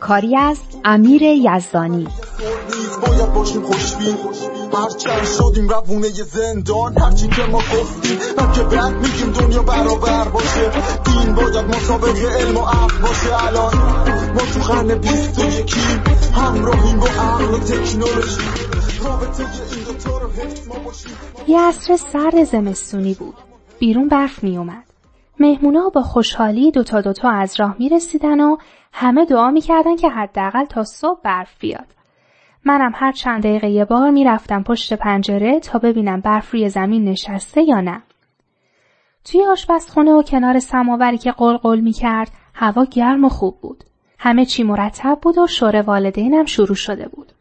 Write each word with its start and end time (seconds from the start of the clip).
کاری 0.00 0.36
از 0.36 0.58
امیر 0.84 1.22
یزدانی. 1.22 2.08
باید 3.06 3.32
باشیم 3.32 3.62
خوشبین. 3.62 4.16
هرچند 4.74 5.24
شدیم 5.24 5.68
روونه 5.68 6.08
زندان 6.08 6.98
هرچی 6.98 7.28
که 7.28 7.42
ما 7.42 7.58
گفتیم 7.58 8.18
هم 8.38 8.52
که 8.52 8.62
بعد 8.62 8.92
میگیم 8.92 9.32
دنیا 9.32 9.62
برابر 9.62 10.28
باشه. 10.28 10.70
دین 11.04 11.34
باید 11.34 11.56
مسابق 11.56 12.16
علم 12.24 12.56
و 12.56 12.60
عقل 12.60 12.98
باشه. 13.02 13.46
الان 13.46 13.74
ما 14.34 14.40
تو 14.54 14.60
قرن 14.72 14.94
بیست 14.94 15.38
و 15.38 15.44
یکیم 15.44 16.04
همراهیم 16.34 17.00
با 17.00 17.06
عقل 17.06 17.44
و 17.44 17.58
تکنولوژی. 17.58 18.40
یه 21.48 21.60
عصر 21.60 21.96
سرد 21.96 22.44
زمستونی 22.44 23.14
بود. 23.14 23.34
بیرون 23.78 24.08
برف 24.08 24.44
می 24.44 24.58
اومد. 24.58 24.84
مهمونا 25.40 25.88
با 25.88 26.02
خوشحالی 26.02 26.70
دوتا 26.70 27.00
دوتا 27.00 27.30
از 27.30 27.60
راه 27.60 27.76
می 27.78 27.88
رسیدن 27.88 28.40
و 28.40 28.56
همه 28.92 29.24
دعا 29.24 29.50
می 29.50 29.60
کردن 29.60 29.96
که 29.96 30.08
حداقل 30.08 30.64
تا 30.64 30.84
صبح 30.84 31.20
برف 31.22 31.58
بیاد. 31.58 31.86
منم 32.64 32.92
هر 32.94 33.12
چند 33.12 33.42
دقیقه 33.42 33.70
یه 33.70 33.84
بار 33.84 34.10
می 34.10 34.24
رفتم 34.24 34.62
پشت 34.62 34.92
پنجره 34.92 35.60
تا 35.60 35.78
ببینم 35.78 36.20
برف 36.20 36.50
روی 36.50 36.68
زمین 36.68 37.04
نشسته 37.04 37.62
یا 37.62 37.80
نه. 37.80 38.02
توی 39.24 39.46
آشپزخونه 39.46 40.12
و 40.12 40.22
کنار 40.22 40.58
سماوری 40.58 41.18
که 41.18 41.32
قلقل 41.32 41.80
می 41.80 41.92
کرد 41.92 42.30
هوا 42.54 42.84
گرم 42.84 43.24
و 43.24 43.28
خوب 43.28 43.60
بود. 43.60 43.84
همه 44.18 44.44
چی 44.44 44.62
مرتب 44.62 45.18
بود 45.22 45.38
و 45.38 45.46
شور 45.46 45.76
والدینم 45.76 46.44
شروع 46.44 46.74
شده 46.74 47.08
بود. 47.08 47.32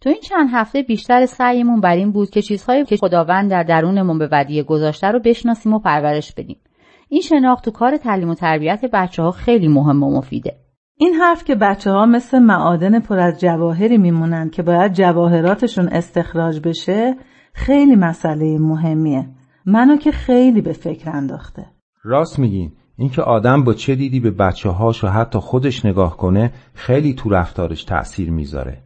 تو 0.00 0.10
این 0.10 0.20
چند 0.20 0.48
هفته 0.52 0.82
بیشتر 0.82 1.26
سعیمون 1.26 1.80
بر 1.80 1.96
این 1.96 2.12
بود 2.12 2.30
که 2.30 2.42
چیزهایی 2.42 2.84
که 2.84 2.96
خداوند 2.96 3.50
در 3.50 3.62
درونمون 3.62 4.18
به 4.18 4.28
ودیه 4.32 4.62
گذاشته 4.62 5.06
رو 5.06 5.20
بشناسیم 5.20 5.74
و 5.74 5.78
پرورش 5.78 6.32
بدیم. 6.32 6.60
این 7.08 7.20
شناخت 7.20 7.64
تو 7.64 7.70
کار 7.70 7.96
تعلیم 7.96 8.30
و 8.30 8.34
تربیت 8.34 8.84
بچه 8.92 9.22
ها 9.22 9.30
خیلی 9.30 9.68
مهم 9.68 10.02
و 10.02 10.18
مفیده. 10.18 10.56
این 11.00 11.14
حرف 11.14 11.44
که 11.44 11.54
بچه 11.54 11.90
ها 11.90 12.06
مثل 12.06 12.38
معادن 12.38 13.00
پر 13.00 13.18
از 13.18 13.40
جواهری 13.40 13.98
میمونن 13.98 14.50
که 14.50 14.62
باید 14.62 14.92
جواهراتشون 14.92 15.88
استخراج 15.88 16.60
بشه 16.60 17.16
خیلی 17.52 17.96
مسئله 17.96 18.58
مهمیه. 18.58 19.28
منو 19.66 19.96
که 19.96 20.10
خیلی 20.12 20.60
به 20.60 20.72
فکر 20.72 21.10
انداخته. 21.10 21.66
راست 22.02 22.38
میگین 22.38 22.72
اینکه 22.96 23.22
آدم 23.22 23.64
با 23.64 23.74
چه 23.74 23.94
دیدی 23.94 24.20
به 24.20 24.30
بچه 24.30 24.68
هاش 24.68 25.04
و 25.04 25.08
حتی 25.08 25.38
خودش 25.38 25.84
نگاه 25.84 26.16
کنه 26.16 26.52
خیلی 26.74 27.14
تو 27.14 27.30
رفتارش 27.30 27.84
تأثیر 27.84 28.30
می‌ذاره. 28.30 28.78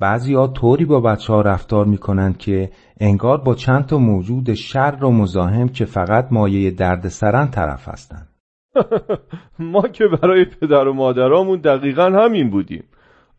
بعضی 0.00 0.34
ها 0.34 0.46
طوری 0.46 0.84
با 0.84 1.00
بچه 1.00 1.32
ها 1.32 1.40
رفتار 1.40 1.84
می‌کنن 1.84 2.32
که 2.32 2.70
انگار 3.00 3.38
با 3.38 3.54
چند 3.54 3.86
تا 3.86 3.98
موجود 3.98 4.54
شر 4.54 4.98
و 5.02 5.10
مزاحم 5.10 5.68
که 5.68 5.84
فقط 5.84 6.28
مایه 6.30 6.70
درد 6.70 7.08
سرن 7.08 7.50
طرف 7.50 7.88
هستن. 7.88 8.26
ما 9.58 9.82
که 9.82 10.04
برای 10.06 10.44
پدر 10.44 10.88
و 10.88 10.92
مادرامون 10.92 11.60
دقیقا 11.60 12.04
همین 12.04 12.50
بودیم. 12.50 12.84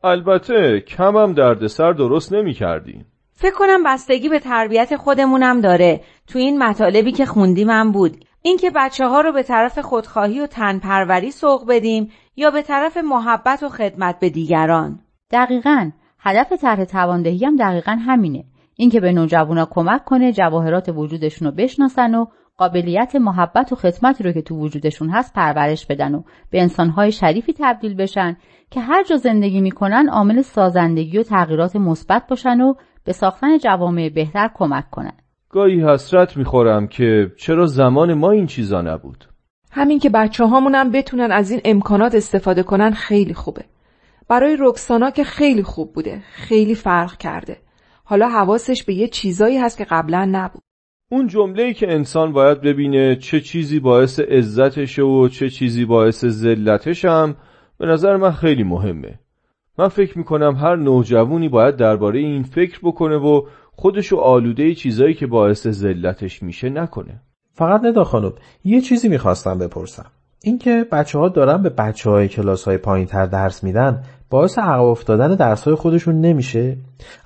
البته 0.04 0.80
کم 0.80 1.18
هم 1.18 1.34
دردسر 1.34 1.92
درست 1.92 2.34
نمی 2.34 2.54
کردیم 2.54 3.06
فکر 3.40 3.56
کنم 3.56 3.84
بستگی 3.86 4.30
به 4.30 4.40
تربیت 4.40 4.96
خودمونم 4.96 5.62
داره. 5.62 6.02
تو 6.28 6.40
این 6.40 6.64
مطالبی 6.64 7.12
که 7.12 7.26
خوندیم 7.26 7.70
هم 7.70 7.92
بود. 7.92 8.26
اینکه 8.42 8.72
بچه 8.76 9.08
ها 9.08 9.22
رو 9.22 9.32
به 9.32 9.44
طرف 9.44 9.80
خودخواهی 9.80 10.42
و 10.42 10.48
تنپروری 10.48 11.32
سوق 11.32 11.70
بدیم 11.70 12.12
یا 12.36 12.52
به 12.52 12.62
طرف 12.62 12.98
محبت 12.98 13.64
و 13.64 13.70
خدمت 13.70 14.20
به 14.20 14.30
دیگران. 14.30 15.00
دقیقا. 15.32 15.92
هدف 16.20 16.54
طرح 16.61 16.86
تواندهی 16.86 17.45
هم 17.45 17.56
دقیقا 17.56 17.92
همینه. 17.92 18.44
اینکه 18.76 19.00
به 19.00 19.11
نوجوانا 19.11 19.67
کمک 19.72 20.04
کنه 20.04 20.34
جواهرات 20.34 20.90
وجودشون 20.90 21.48
رو 21.48 21.54
بشناسن 21.54 22.16
و 22.16 22.26
قابلیت 22.58 23.16
محبت 23.16 23.72
و 23.72 23.76
خدمتی 23.76 24.23
رو 24.23 24.32
که 24.32 24.42
تو 24.42 24.56
وجودشون 24.56 25.10
هست 25.10 25.34
پرورش 25.34 25.86
بدن 25.86 26.16
و 26.16 26.23
به 26.50 26.62
انسانهای 26.62 27.12
شریفی 27.12 27.54
تبدیل 27.60 27.95
بشن 27.95 28.38
که 28.72 28.82
هر 28.82 29.04
جا 29.04 29.16
زندگی 29.16 29.62
می‌کنن 29.62 30.10
عامل 30.10 30.42
سازندگی 30.42 31.17
و 31.17 31.23
تغییرات 31.23 31.76
مثبت 31.76 32.28
باشن 32.28 32.62
و 32.62 32.73
به 33.04 33.12
ساختن 33.12 33.58
جوامع 33.58 34.10
بهتر 34.10 34.50
کمک 34.54 34.90
کنن. 34.90 35.17
گاهی 35.50 35.82
حسرت 35.82 36.38
می‌خورم 36.38 36.88
که 36.88 37.32
چرا 37.38 37.66
زمان 37.66 38.14
ما 38.14 38.32
این 38.32 38.46
چیزا 38.46 38.82
نبود. 38.82 39.26
همین 39.72 40.00
که 40.00 40.10
بچه 40.10 40.46
هامونم 40.46 40.92
بتونن 40.92 41.32
از 41.32 41.52
این 41.52 41.62
امکانات 41.66 42.16
استفاده 42.16 42.64
کنن 42.64 42.92
خیلی 42.92 43.34
خوبه. 43.34 43.66
برای 44.28 44.58
رکسانا 44.60 45.12
که 45.12 45.23
خیلی 45.23 45.64
خوب 45.64 45.94
بوده. 45.94 46.22
خیلی 46.34 46.76
فرق 46.76 47.17
کرده. 47.17 47.58
حالا 48.04 48.30
حواسش 48.30 48.84
به 48.84 48.94
یه 48.94 49.08
چیزایی 49.08 49.58
هست 49.58 49.78
که 49.78 49.86
قبلا 49.90 50.30
نبود. 50.32 50.62
اون 51.10 51.28
جمله 51.28 51.73
که 51.73 51.92
انسان 51.92 52.32
باید 52.32 52.62
ببینه 52.62 53.16
چه 53.16 53.42
چیزی 53.42 53.80
باعث 53.80 54.20
عزتشه 54.20 55.02
و 55.02 55.28
چه 55.28 55.50
چیزی 55.50 55.86
باعث 55.86 56.26
ذلتش 56.26 57.06
هم 57.06 57.36
به 57.78 57.86
نظر 57.86 58.18
من 58.18 58.32
خیلی 58.32 58.64
مهمه. 58.64 59.20
من 59.78 59.88
فکر 59.88 60.17
می‌کنم 60.17 60.56
هر 60.56 60.76
نوجوانی 60.76 61.50
باید 61.50 61.76
درباره 61.76 62.20
این 62.20 62.44
فکر 62.44 62.80
بکنه 62.84 63.16
و 63.16 63.42
خودشو 63.72 64.17
آلوده 64.17 64.76
چیزایی 64.76 65.14
که 65.14 65.28
باعث 65.28 65.67
ذلتش 65.67 66.44
میشه 66.44 66.70
نکنه. 66.70 67.22
فقط 67.54 67.84
ندا 67.84 68.04
خانم 68.04 68.34
یه 68.64 68.82
چیزی 68.82 69.10
می‌خواستم 69.10 69.58
بپرسم. 69.58 70.12
اینکه 70.43 70.86
بچه 70.92 71.20
ها 71.20 71.30
دارن 71.30 71.64
به 71.64 71.70
بچه 71.70 72.09
های 72.09 72.27
کلاس 72.27 72.64
های 72.64 72.77
پایین 72.77 73.08
تر 73.08 73.25
درس 73.25 73.64
میدن 73.64 74.03
باعث 74.30 74.59
عقب 74.59 74.83
افتادن 74.83 75.36
درس 75.36 75.64
های 75.64 75.75
خودشون 75.75 76.21
نمیشه. 76.21 76.77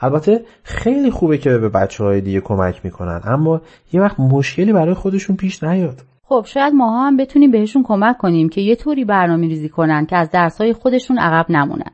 البته 0.01 0.45
خیلی 0.63 1.11
خوبه 1.11 1.37
که 1.37 1.49
به 1.49 1.69
بچه 1.69 2.03
های 2.03 2.21
دیگه 2.21 2.41
کمک 2.41 2.85
می‌کنن 2.85 3.21
اما 3.23 3.61
یه 3.93 4.01
وقت 4.01 4.19
مشکلی 4.19 4.73
برای 4.73 4.93
خودشون 4.93 5.35
پیش 5.35 5.63
نیاد. 5.63 6.01
خب 6.23 6.45
شاید 6.47 6.73
ماها 6.73 7.07
هم 7.07 7.17
بتونیم 7.17 7.51
بهشون 7.51 7.83
کمک 7.83 8.17
کنیم 8.17 8.49
که 8.49 8.61
یه 8.61 8.75
طوری 8.75 9.05
برنامه 9.05 9.47
ریزی 9.47 9.69
کنن 9.69 10.05
که 10.05 10.17
از 10.17 10.29
درس 10.31 10.61
های 10.61 10.73
خودشون 10.73 11.19
عقب 11.19 11.45
نمونن. 11.49 11.91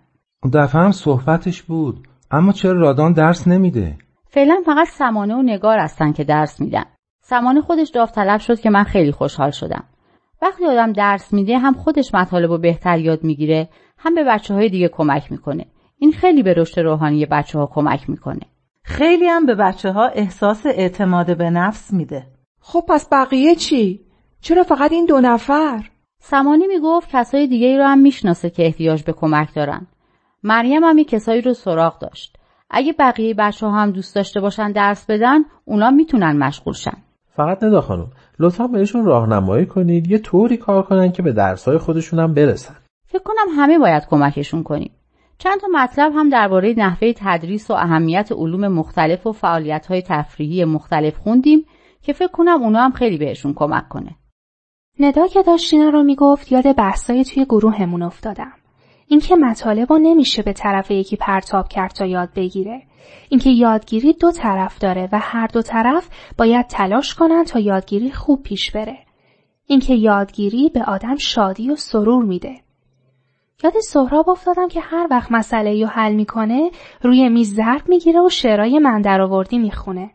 دفعه 0.53 0.81
هم 0.81 0.91
صحبتش 0.91 1.61
بود 1.63 2.07
اما 2.31 2.51
چرا 2.51 2.73
رادان 2.81 3.13
درس 3.13 3.47
نمیده؟ 3.47 3.97
فعلا 4.29 4.55
فقط 4.66 4.88
سمانه 4.88 5.35
و 5.35 5.41
نگار 5.41 5.79
هستن 5.79 6.11
که 6.11 6.23
درس 6.23 6.61
میدن. 6.61 6.85
سمانه 7.22 7.61
خودش 7.61 7.89
داوطلب 7.89 8.39
شد 8.39 8.59
که 8.59 8.69
من 8.69 8.84
خیلی 8.84 9.11
خوشحال 9.11 9.51
شدم. 9.51 9.84
وقتی 10.42 10.66
آدم 10.66 10.94
درس 10.94 11.34
میده 11.34 11.58
هم 11.58 11.74
خودش 11.74 12.14
مطالب 12.14 12.52
و 12.52 12.58
بهتر 12.58 13.00
یاد 13.00 13.24
می‌گیره 13.24 13.70
هم 13.98 14.16
به 14.16 14.24
بچه 14.24 14.53
های 14.53 14.70
دیگه 14.70 14.88
کمک 14.88 15.31
می‌کنه. 15.31 15.66
این 16.00 16.12
خیلی 16.12 16.44
به 16.44 16.53
رشد 16.53 16.80
روحانی 16.80 17.25
بچه 17.25 17.59
ها 17.59 17.70
کمک 17.74 18.09
می‌کنه. 18.09 18.42
خیلی 18.84 19.28
هم 19.28 19.46
به 19.46 19.56
بچه 19.56 19.92
ها 19.92 20.08
احساس 20.08 20.66
اعتماد 20.66 21.38
به 21.38 21.50
نفس 21.50 21.94
میده. 21.94 22.28
خب 22.59 22.84
پس 22.90 23.09
بقیه 23.12 23.56
چی؟ 23.56 24.02
چرا 24.42 24.64
فقط 24.64 24.92
این 24.92 25.06
دو 25.06 25.20
نفر؟ 25.22 25.90
سمانی 26.20 26.68
می‌گفت 26.68 27.09
کسای 27.12 27.47
دیگه 27.47 27.68
ای 27.68 27.78
رو 27.78 27.84
هم 27.84 28.00
می‌شناسه 28.00 28.50
که 28.50 28.66
احتیاج 28.66 29.03
به 29.03 29.14
کمک 29.14 29.53
دارن. 29.56 29.88
مریم 30.44 30.84
هم 30.84 31.03
کسایی 31.03 31.42
رو 31.42 31.53
سراغ 31.53 32.00
داشت. 32.00 32.38
اگه 32.70 32.94
بقیه 33.00 33.34
بچه 33.34 33.68
ها 33.68 33.81
هم 33.81 33.92
دوست 33.92 34.16
داشته 34.16 34.40
باشن 34.40 34.72
درس 34.72 35.06
بدن 35.06 35.44
اونا 35.66 35.92
می‌تونن 35.92 36.38
مشغول 36.38 36.74
شن. 36.74 36.97
فقط 37.36 37.64
ندا 37.64 37.81
خانم. 37.81 38.12
لطفا 38.40 38.68
بهشون 38.68 39.06
راهنمایی 39.06 39.66
کنید 39.66 40.12
یه 40.12 40.18
طوری 40.18 40.58
کار 40.58 40.84
کنن 40.84 41.12
که 41.12 41.22
به 41.22 41.31
درسهای 41.31 41.78
خودشون 41.78 42.20
هم 42.20 42.34
برسن 42.34 42.75
فکر 43.08 43.24
کنم 43.24 43.48
همه 43.56 43.80
باید 43.80 44.08
کمکشون 44.09 44.64
کنیم 44.64 44.92
چند 45.38 45.59
تا 45.59 45.68
مطلب 45.74 46.12
هم 46.16 46.30
درباره 46.30 46.74
نحوه 46.78 47.14
تدریس 47.16 47.72
و 47.72 47.74
اهمیت 47.74 48.31
علوم 48.31 48.68
مختلف 48.68 49.28
و 49.28 49.31
فعالیت‌های 49.31 50.02
تفریحی 50.02 50.66
مختلف 50.66 51.18
خوندیم 51.18 51.66
که 52.02 52.14
فکر 52.14 52.31
کنم 52.31 52.64
اونا 52.64 52.80
هم 52.80 52.92
خیلی 52.92 53.17
بهشون 53.17 53.53
کمک 53.53 53.90
کنه. 53.90 54.16
ندا 55.00 55.28
که 55.28 55.44
داشت 55.44 55.73
اینا 55.73 55.90
رو 55.90 56.03
می‌گفت 56.03 56.52
یاد 56.52 56.76
بحثای 56.76 57.23
توی 57.23 57.46
گروهمون 57.46 58.02
افتادم. 58.02 58.53
اینکه 59.08 59.36
مطالب 59.36 59.94
رو 59.94 60.00
نمیشه 60.00 60.42
به 60.42 60.54
طرف 60.54 60.92
یکی 60.92 61.16
پرتاب 61.16 61.68
کرد 61.68 61.92
تا 61.92 62.06
یاد 62.06 62.30
بگیره. 62.36 62.82
اینکه 63.30 63.50
یادگیری 63.50 64.14
دو 64.14 64.32
طرف 64.32 64.80
داره 64.80 65.09
و 65.12 65.20
هر 65.22 65.48
دو 65.48 65.62
طرف 65.62 66.09
باید 66.38 66.68
تلاش 66.68 67.16
کنن 67.16 67.44
تا 67.44 67.59
یادگیری 67.59 68.12
خوب 68.12 68.44
پیش 68.44 68.72
بره. 68.72 68.98
اینکه 69.66 69.96
یادگیری 69.96 70.72
به 70.74 70.84
آدم 70.84 71.16
شادی 71.16 71.72
و 71.72 71.76
سرور 71.76 72.26
میده. 72.26 72.56
یاد 73.64 73.74
سهراب 73.80 74.30
افتادم 74.30 74.68
که 74.68 74.80
هر 74.82 75.08
وقت 75.12 75.32
مسئله 75.32 75.82
رو 75.82 75.88
حل 75.88 76.14
می‌کنه 76.14 76.72
روی 77.04 77.30
میز 77.30 77.56
ضرب 77.56 77.82
می‌گیره 77.90 78.22
و 78.22 78.30
شعرهای 78.30 78.80
من 78.80 79.02
درآوردی 79.02 79.58
می‌خونه. 79.58 80.12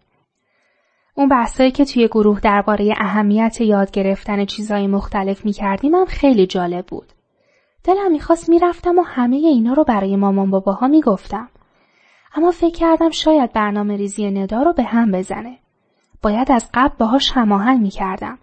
اون 1.15 1.29
بحثایی 1.29 1.71
که 1.71 1.85
توی 1.85 2.09
گروه 2.09 2.41
درباره 2.41 2.94
اهمیت 3.00 3.61
یاد 3.61 3.91
گرفتن 3.91 4.44
چیزهای 4.44 4.87
مختلف 4.87 5.44
می‌کردیم 5.44 5.94
هم 5.94 6.05
خیلی 6.05 6.47
جالب 6.47 6.87
بود. 6.87 7.12
دلم 7.84 8.12
می‌خواست 8.12 8.49
می‌رفتم 8.49 8.99
و 8.99 9.02
همه 9.02 9.37
اینا 9.37 9.73
رو 9.73 9.84
برای 9.84 10.17
مامان 10.17 10.50
باباها 10.50 10.88
می‌گفتم. 10.88 11.49
اما 12.34 12.50
فکر 12.50 12.79
کردم 12.79 13.11
شاید 13.11 13.52
برنامه 13.52 13.96
ریزی 13.96 14.31
ندا 14.31 14.62
رو 14.62 14.73
به 14.73 14.82
هم 14.82 15.12
بزنه. 15.12 15.58
باید 16.23 16.52
از 16.52 16.70
قبل 16.75 16.94
باهاش 16.99 17.31
هماهنگ 17.34 17.81
می‌کردم. 17.82 18.38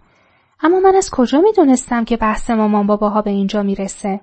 اما 0.62 0.80
من 0.80 0.96
از 0.96 1.10
کجا 1.12 1.42
می‌دونستم 1.42 2.06
که 2.06 2.18
بحث 2.18 2.50
مامان 2.50 2.88
باباها 2.88 3.22
به 3.22 3.30
اینجا 3.30 3.64
می‌رسه؟ 3.64 4.22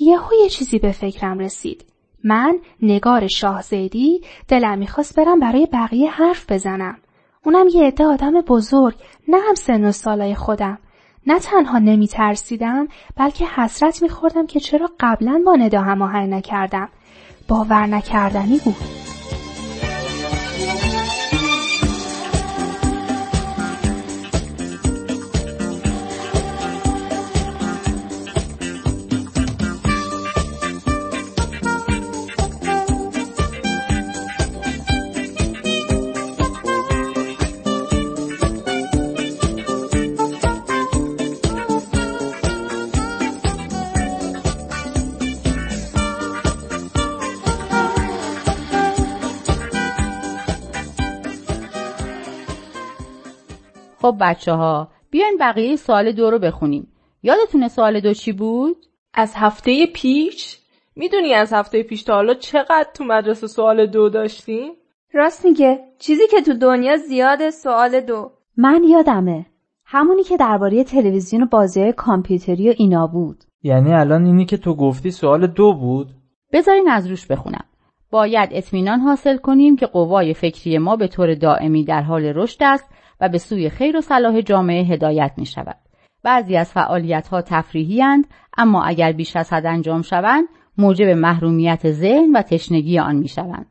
یهو 0.00 0.30
یه 0.42 0.48
چیزی 0.48 0.78
به 0.78 0.92
فکرم 0.92 1.38
رسید. 1.38 1.84
من 2.24 2.58
نگار 2.82 3.26
شاهزیدی 3.26 4.20
دلم 4.48 4.78
می‌خواست 4.78 5.16
برم 5.16 5.40
برای 5.40 5.68
بقیه 5.72 6.10
حرف 6.10 6.52
بزنم. 6.52 6.98
اونم 7.44 7.68
یه 7.68 7.84
عده 7.84 8.04
آدم 8.04 8.40
بزرگ 8.40 8.94
نه 9.28 9.36
هم 9.48 9.54
سن 9.54 9.84
و 9.84 9.92
سالای 9.92 10.34
خودم. 10.34 10.78
نه 11.26 11.38
تنها 11.38 11.78
نمی 11.78 12.08
ترسیدم 12.08 12.88
بلکه 13.16 13.46
حسرت 13.46 14.02
میخوردم 14.02 14.46
که 14.46 14.60
چرا 14.60 14.90
قبلا 15.00 15.42
با 15.46 15.56
ندا 15.56 15.80
هماهنگ 15.80 16.30
نکردم. 16.34 16.88
باور 17.48 17.86
نکردنی 17.86 18.60
بود. 18.64 18.76
خب 54.10 54.16
بچه 54.20 54.52
ها 54.52 54.88
بیاین 55.10 55.36
بقیه 55.40 55.76
سوال 55.76 56.12
دو 56.12 56.30
رو 56.30 56.38
بخونیم 56.38 56.88
یادتونه 57.22 57.68
سوال 57.68 58.00
دو 58.00 58.14
چی 58.14 58.32
بود؟ 58.32 58.76
از 59.14 59.32
هفته 59.36 59.86
پیش؟ 59.86 60.58
می‌دونی 60.96 61.34
از 61.34 61.52
هفته 61.52 61.82
پیش 61.82 62.02
تا 62.02 62.14
حالا 62.14 62.34
چقدر 62.34 62.86
تو 62.94 63.04
مدرسه 63.04 63.46
سوال 63.46 63.86
دو 63.86 64.08
داشتیم؟ 64.08 64.72
راست 65.12 65.44
میگه 65.44 65.78
چیزی 65.98 66.22
که 66.30 66.40
تو 66.40 66.54
دنیا 66.54 66.96
زیاده 66.96 67.50
سوال 67.50 68.00
دو 68.00 68.30
من 68.56 68.84
یادمه 68.84 69.46
همونی 69.84 70.22
که 70.22 70.36
درباره 70.36 70.84
تلویزیون 70.84 71.42
و 71.42 71.46
بازی 71.46 71.92
کامپیوتری 71.92 72.70
و 72.70 72.74
اینا 72.76 73.06
بود 73.06 73.44
یعنی 73.62 73.92
الان 73.92 74.24
اینی 74.24 74.44
که 74.44 74.56
تو 74.56 74.74
گفتی 74.74 75.10
سوال 75.10 75.46
دو 75.46 75.72
بود؟ 75.74 76.08
بذارین 76.52 76.88
از 76.88 77.06
روش 77.06 77.26
بخونم 77.26 77.64
باید 78.10 78.48
اطمینان 78.52 79.00
حاصل 79.00 79.36
کنیم 79.36 79.76
که 79.76 79.86
قوای 79.86 80.34
فکری 80.34 80.78
ما 80.78 80.96
به 80.96 81.08
طور 81.08 81.34
دائمی 81.34 81.84
در 81.84 82.02
حال 82.02 82.24
رشد 82.24 82.58
است 82.60 82.90
و 83.20 83.28
به 83.28 83.38
سوی 83.38 83.70
خیر 83.70 83.96
و 83.96 84.00
صلاح 84.00 84.40
جامعه 84.40 84.82
هدایت 84.82 85.32
می 85.36 85.46
شود. 85.46 85.76
بعضی 86.22 86.56
از 86.56 86.72
فعالیت 86.72 87.28
ها 87.28 87.42
تفریحی 87.42 88.00
هند، 88.00 88.26
اما 88.58 88.84
اگر 88.84 89.12
بیش 89.12 89.36
از 89.36 89.52
حد 89.52 89.66
انجام 89.66 90.02
شوند 90.02 90.48
موجب 90.78 91.08
محرومیت 91.08 91.90
ذهن 91.90 92.32
و 92.32 92.42
تشنگی 92.42 92.98
آن 92.98 93.16
می 93.16 93.28
شوند. 93.28 93.66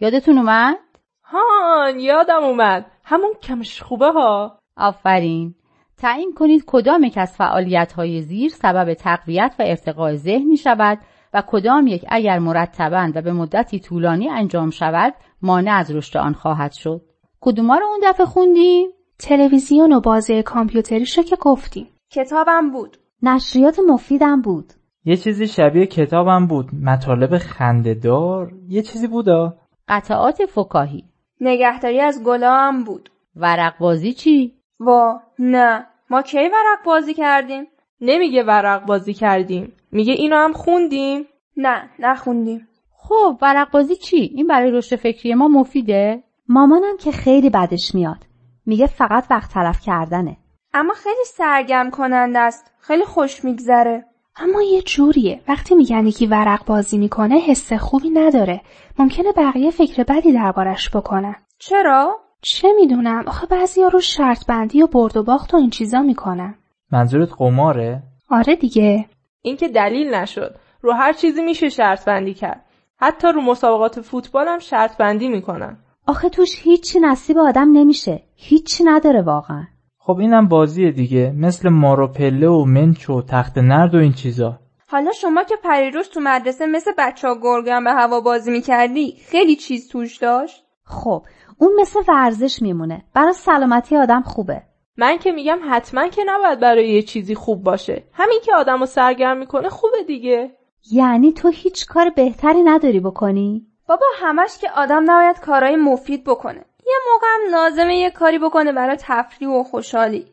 یادتون 0.00 0.38
اومد؟ 0.38 0.76
هان 1.22 2.00
یادم 2.00 2.42
اومد 2.42 2.86
همون 3.04 3.34
کمش 3.42 3.82
خوبه 3.82 4.12
ها 4.12 4.58
آفرین 4.76 5.54
تعیین 5.98 6.34
کنید 6.34 6.64
کدام 6.66 7.04
یک 7.04 7.18
از 7.18 7.36
فعالیت 7.36 7.92
های 7.92 8.22
زیر 8.22 8.50
سبب 8.50 8.94
تقویت 8.94 9.54
و 9.58 9.62
ارتقاء 9.66 10.14
ذهن 10.14 10.48
می 10.48 10.56
شود 10.56 10.98
و 11.34 11.42
کدام 11.46 11.86
یک 11.86 12.04
اگر 12.08 12.38
مرتبا 12.38 13.12
و 13.14 13.22
به 13.22 13.32
مدتی 13.32 13.80
طولانی 13.80 14.28
انجام 14.28 14.70
شود 14.70 15.14
مانع 15.42 15.72
از 15.72 15.90
رشد 15.90 16.16
آن 16.16 16.32
خواهد 16.32 16.72
شد 16.72 17.02
کدوما 17.40 17.78
رو 17.78 17.86
اون 17.86 18.00
دفعه 18.02 18.26
خوندیم؟ 18.26 18.90
تلویزیون 19.18 19.92
و 19.92 20.00
بازی 20.00 20.42
کامپیوتریشو 20.42 21.22
که 21.22 21.36
گفتیم. 21.36 21.88
کتابم 22.10 22.70
بود. 22.70 22.96
نشریات 23.22 23.78
مفیدم 23.88 24.40
بود. 24.40 24.72
یه 25.04 25.16
چیزی 25.16 25.46
شبیه 25.46 25.86
کتابم 25.86 26.46
بود. 26.46 26.66
مطالب 26.82 27.38
خندهدار 27.38 28.52
یه 28.68 28.82
چیزی 28.82 29.06
بودا. 29.06 29.56
قطعات 29.88 30.44
فکاهی. 30.46 31.04
نگهداری 31.40 32.00
از 32.00 32.22
گلام 32.24 32.84
بود. 32.84 33.10
ورق 33.36 33.78
بازی 33.78 34.12
چی؟ 34.12 34.54
وا 34.80 35.20
نه. 35.38 35.86
ما 36.10 36.22
کی 36.22 36.38
ورق 36.38 36.84
بازی 36.84 37.14
کردیم؟ 37.14 37.66
نمیگه 38.00 38.42
ورق 38.42 38.86
بازی 38.86 39.14
کردیم. 39.14 39.72
میگه 39.92 40.12
اینو 40.12 40.36
هم 40.36 40.52
خوندیم. 40.52 41.26
نه 41.56 41.90
نخوندیم. 41.98 42.68
خب 42.96 43.38
ورق 43.42 43.70
بازی 43.70 43.96
چی؟ 43.96 44.16
این 44.16 44.46
برای 44.46 44.70
رشد 44.70 44.96
فکری 44.96 45.34
ما 45.34 45.48
مفیده؟ 45.48 46.22
مامانم 46.52 46.96
که 46.96 47.12
خیلی 47.12 47.50
بدش 47.50 47.94
میاد. 47.94 48.26
میگه 48.66 48.86
فقط 48.86 49.26
وقت 49.30 49.50
تلف 49.52 49.80
کردنه. 49.80 50.36
اما 50.74 50.94
خیلی 50.94 51.24
سرگرم 51.24 51.90
کننده 51.90 52.38
است. 52.38 52.70
خیلی 52.80 53.04
خوش 53.04 53.44
میگذره. 53.44 54.04
اما 54.36 54.62
یه 54.62 54.82
جوریه. 54.82 55.40
وقتی 55.48 55.74
میگن 55.74 56.06
یکی 56.06 56.26
ورق 56.26 56.64
بازی 56.64 56.98
می‌کنه 56.98 57.38
حس 57.38 57.72
خوبی 57.72 58.10
نداره. 58.10 58.60
ممکنه 58.98 59.32
بقیه 59.32 59.70
فکر 59.70 60.04
بدی 60.04 60.32
دربارش 60.32 60.96
بکنن. 60.96 61.34
چرا؟ 61.58 62.20
چه 62.42 62.68
می‌دونم. 62.80 63.24
آخه 63.26 63.46
بعضیا 63.46 63.88
رو 63.88 64.00
شرط 64.00 64.46
بندی 64.46 64.82
و 64.82 64.86
برد 64.86 65.16
و 65.16 65.22
باخت 65.22 65.54
و 65.54 65.56
این 65.56 65.70
چیزا 65.70 66.02
می‌کنن. 66.02 66.54
منظورت 66.92 67.28
قماره؟ 67.38 68.02
آره 68.30 68.56
دیگه. 68.56 69.06
این 69.42 69.56
که 69.56 69.68
دلیل 69.68 70.14
نشد. 70.14 70.54
رو 70.82 70.92
هر 70.92 71.12
چیزی 71.12 71.42
میشه 71.42 71.68
شرط 71.68 72.04
بندی 72.04 72.34
کرد. 72.34 72.64
حتی 72.96 73.28
رو 73.28 73.40
مسابقات 73.40 74.00
فوتبال 74.00 74.48
هم 74.48 74.58
شرط 74.58 74.96
بندی 74.96 75.28
می‌کنن. 75.28 75.78
آخه 76.10 76.28
توش 76.28 76.62
هیچی 76.62 77.00
نصیب 77.00 77.38
آدم 77.38 77.72
نمیشه. 77.72 78.22
هیچی 78.34 78.84
نداره 78.84 79.22
واقعا. 79.22 79.64
خب 79.98 80.16
اینم 80.18 80.48
بازیه 80.48 80.90
دیگه. 80.90 81.32
مثل 81.36 81.68
مارو 81.68 82.08
پله 82.08 82.48
و 82.48 82.64
منچ 82.64 83.10
و 83.10 83.22
تخت 83.22 83.58
نرد 83.58 83.94
و 83.94 83.98
این 83.98 84.12
چیزا. 84.12 84.58
حالا 84.88 85.12
شما 85.12 85.44
که 85.44 85.56
پریروز 85.64 86.08
تو 86.08 86.20
مدرسه 86.20 86.66
مثل 86.66 86.92
بچه 86.98 87.28
ها 87.28 87.34
گرگم 87.42 87.84
به 87.84 87.92
هوا 87.92 88.20
بازی 88.20 88.50
می‌کردی 88.50 89.16
خیلی 89.30 89.56
چیز 89.56 89.88
توش 89.88 90.16
داشت؟ 90.16 90.64
خب 90.84 91.22
اون 91.58 91.72
مثل 91.80 92.00
ورزش 92.08 92.62
میمونه. 92.62 93.04
برای 93.14 93.32
سلامتی 93.32 93.96
آدم 93.96 94.22
خوبه. 94.22 94.62
من 94.96 95.18
که 95.18 95.32
میگم 95.32 95.58
حتما 95.70 96.08
که 96.08 96.22
نباید 96.26 96.60
برای 96.60 96.88
یه 96.90 97.02
چیزی 97.02 97.34
خوب 97.34 97.62
باشه. 97.62 98.04
همین 98.12 98.38
که 98.44 98.54
آدم 98.54 98.80
رو 98.80 98.86
سرگرم 98.86 99.38
می‌کنه 99.38 99.68
خوبه 99.68 100.04
دیگه. 100.06 100.50
یعنی 100.92 101.32
تو 101.32 101.48
هیچ 101.48 101.86
کار 101.86 102.10
بهتری 102.10 102.62
نداری 102.62 103.00
بکنی؟ 103.00 103.66
بابا 103.90 104.06
همش 104.16 104.58
که 104.60 104.70
آدم 104.76 105.02
نباید 105.10 105.40
کارهای 105.40 105.76
مفید 105.76 106.24
بکنه. 106.24 106.64
یه 106.86 106.94
موقع 107.12 107.26
هم 107.34 107.52
لازمه 107.52 107.96
یه 107.96 108.10
کاری 108.10 108.38
بکنه 108.38 108.72
برای 108.72 108.96
تفریح 109.00 109.50
و 109.50 109.62
خوشحالی. 109.62 110.24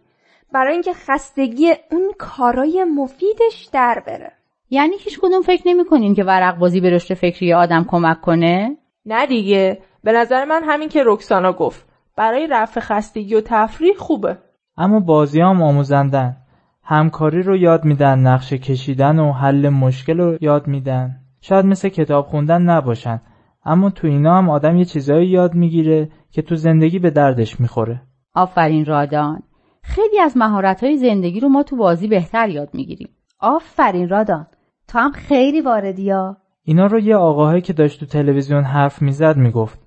برای 0.53 0.73
اینکه 0.73 0.93
خستگی 0.93 1.73
اون 1.91 2.11
کارای 2.17 2.83
مفیدش 2.83 3.69
در 3.73 4.03
بره. 4.07 4.31
یعنی 4.69 4.95
هیچ 4.99 5.19
کدوم 5.19 5.41
فکر 5.41 5.63
نمی‌کنین 5.65 6.15
که 6.15 6.23
ورق 6.23 6.57
بازی 6.57 6.81
به 6.81 6.89
رشد 6.89 7.13
فکری 7.13 7.53
آدم 7.53 7.85
کمک 7.87 8.21
کنه؟ 8.21 8.77
نه 9.05 9.27
دیگه. 9.27 9.81
به 10.03 10.11
نظر 10.11 10.45
من 10.45 10.63
همین 10.63 10.89
که 10.89 11.03
رکسانا 11.05 11.53
گفت. 11.53 11.87
برای 12.15 12.47
رفع 12.47 12.79
خستگی 12.79 13.35
و 13.35 13.41
تفریح 13.41 13.95
خوبه. 13.97 14.37
اما 14.77 14.99
بازی 14.99 15.41
هم 15.41 15.61
آموزندن. 15.61 16.37
همکاری 16.83 17.43
رو 17.43 17.57
یاد 17.57 17.85
میدن 17.85 18.19
نقشه 18.19 18.57
کشیدن 18.57 19.19
و 19.19 19.31
حل 19.31 19.69
مشکل 19.69 20.17
رو 20.17 20.37
یاد 20.41 20.67
میدن. 20.67 21.15
شاید 21.41 21.65
مثل 21.65 21.89
کتاب 21.89 22.25
خوندن 22.25 22.61
نباشن. 22.61 23.21
اما 23.67 23.89
تو 23.89 24.07
اینا 24.07 24.37
هم 24.37 24.49
آدم 24.49 24.77
یه 24.77 24.85
چیزایی 24.85 25.27
یاد 25.27 25.53
می‌گیره 25.53 26.09
که 26.31 26.41
تو 26.41 26.55
زندگی 26.55 26.99
به 26.99 27.09
دردش 27.09 27.59
می‌خوره. 27.59 28.01
آفرین 28.35 28.85
رادان. 28.85 29.43
خیلی 29.83 30.19
از 30.19 30.37
مهارت‌های 30.37 30.97
زندگی 30.97 31.39
رو 31.39 31.49
ما 31.49 31.63
تو 31.63 31.75
بازی 31.75 32.07
بهتر 32.07 32.49
یاد 32.49 32.69
می‌گیریم. 32.73 33.09
آفرین 33.39 34.09
رادان. 34.09 34.47
تو 34.87 34.99
هم 34.99 35.11
خیلی 35.11 35.61
واردی 35.61 36.09
ها. 36.09 36.37
اینا 36.63 36.85
رو 36.85 36.99
یه 36.99 37.15
آقاهایی 37.15 37.61
که 37.61 37.73
داشت 37.73 37.99
تو 37.99 38.05
تلویزیون 38.05 38.63
حرف 38.63 39.01
می‌زد 39.01 39.37
می‌گفت. 39.37 39.79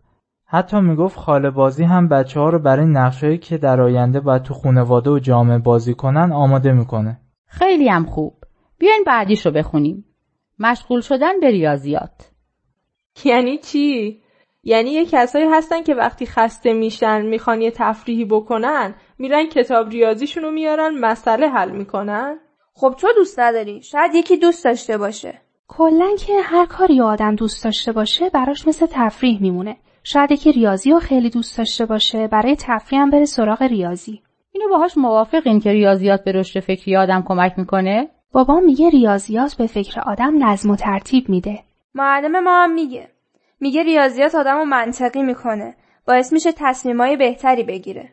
حتی 0.46 0.80
می‌گفت 0.80 1.18
خاله 1.18 1.50
بازی 1.50 1.84
هم 1.84 2.08
بچه 2.08 2.40
ها 2.40 2.48
رو 2.50 2.58
برای 2.58 2.86
نقشهایی 2.86 3.38
که 3.38 3.58
در 3.58 3.80
آینده 3.80 4.20
باید 4.20 4.42
تو 4.42 4.54
خانواده 4.54 5.10
و 5.10 5.18
جامعه 5.18 5.58
بازی 5.58 5.94
کنن 5.94 6.32
آماده 6.32 6.72
می‌کنه. 6.72 7.20
خیلی 7.46 7.88
هم 7.88 8.04
خوب. 8.04 8.34
بیاین 8.78 9.04
بعدیش 9.06 9.46
رو 9.46 9.52
بخونیم. 9.52 10.04
مشغول 10.58 11.00
شدن 11.00 11.40
به 11.40 11.50
ریاضیات. 11.50 12.29
یعنی 13.30 13.58
چی؟ 13.58 14.20
یعنی 14.64 14.90
یه 14.90 15.06
کسایی 15.06 15.46
هستن 15.46 15.82
که 15.82 15.94
وقتی 15.94 16.26
خسته 16.26 16.72
میشن 16.72 17.26
می‌خوان 17.26 17.62
یه 17.62 17.70
تفریحی 17.70 18.24
بکنن 18.24 18.94
میرن 19.18 19.46
کتاب 19.46 19.88
ریاضیشون 19.88 20.42
رو 20.42 20.50
میارن 20.50 20.98
مسئله 20.98 21.48
حل 21.48 21.70
می‌کنن؟ 21.70 22.38
خب 22.74 22.94
تو 23.00 23.08
دوست 23.16 23.40
نداری. 23.40 23.82
شاید 23.82 24.14
یکی 24.14 24.36
دوست 24.36 24.64
داشته 24.64 24.98
باشه. 24.98 25.40
کلا 25.68 26.16
که 26.26 26.32
هر 26.42 26.66
کاری 26.66 27.00
آدم 27.00 27.34
دوست 27.34 27.64
داشته 27.64 27.92
باشه 27.92 28.30
براش 28.30 28.68
مثل 28.68 28.86
تفریح 28.90 29.42
میمونه. 29.42 29.76
شاید 30.02 30.32
یکی 30.32 30.52
ریاضی 30.52 30.90
رو 30.90 30.98
خیلی 30.98 31.30
دوست 31.30 31.58
داشته 31.58 31.86
باشه 31.86 32.28
برای 32.28 32.56
تفریح 32.58 33.02
هم 33.02 33.10
بره 33.10 33.24
سراغ 33.24 33.62
ریاضی. 33.62 34.22
اینو 34.52 34.68
باهاش 34.68 34.98
موافقین 34.98 35.60
که 35.60 35.70
ریاضیات 35.72 36.24
به 36.24 36.32
رشد 36.32 36.60
فکری 36.60 36.96
آدم 36.96 37.24
کمک 37.26 37.52
می‌کنه؟ 37.56 38.08
بابا 38.32 38.60
میگه 38.60 38.90
ریاضیات 38.90 39.54
به 39.54 39.66
فکر 39.66 40.00
آدم 40.00 40.44
نظم 40.44 40.70
و 40.70 40.76
ترتیب 40.76 41.28
میده. 41.28 41.58
معلم 41.94 42.44
ما 42.44 42.64
هم 42.64 42.72
میگه. 42.72 43.08
میگه 43.60 43.82
ریاضیات 43.82 44.34
آدم 44.34 44.58
رو 44.58 44.64
منطقی 44.64 45.22
می‌کنه. 45.22 45.74
باعث 46.06 46.32
میشه 46.32 46.52
تصمیمای 46.56 47.16
بهتری 47.16 47.62
بگیره. 47.62 48.10